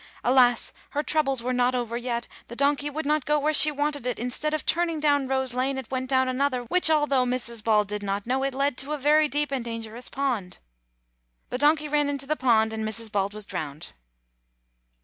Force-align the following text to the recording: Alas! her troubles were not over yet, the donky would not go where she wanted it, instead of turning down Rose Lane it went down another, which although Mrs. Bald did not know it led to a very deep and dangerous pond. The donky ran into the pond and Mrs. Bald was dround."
Alas! 0.23 0.73
her 0.89 1.03
troubles 1.03 1.43
were 1.43 1.53
not 1.53 1.75
over 1.75 1.95
yet, 1.95 2.27
the 2.47 2.55
donky 2.55 2.91
would 2.91 3.05
not 3.05 3.23
go 3.23 3.37
where 3.37 3.53
she 3.53 3.69
wanted 3.69 4.07
it, 4.07 4.17
instead 4.17 4.51
of 4.51 4.65
turning 4.65 4.99
down 4.99 5.27
Rose 5.27 5.53
Lane 5.53 5.77
it 5.77 5.91
went 5.91 6.09
down 6.09 6.27
another, 6.27 6.63
which 6.63 6.89
although 6.89 7.23
Mrs. 7.23 7.63
Bald 7.63 7.87
did 7.89 8.01
not 8.01 8.25
know 8.25 8.41
it 8.43 8.55
led 8.55 8.77
to 8.77 8.93
a 8.93 8.97
very 8.97 9.27
deep 9.27 9.51
and 9.51 9.63
dangerous 9.63 10.09
pond. 10.09 10.57
The 11.51 11.59
donky 11.59 11.87
ran 11.87 12.09
into 12.09 12.25
the 12.25 12.35
pond 12.35 12.73
and 12.73 12.83
Mrs. 12.83 13.11
Bald 13.11 13.35
was 13.35 13.45
dround." 13.45 13.89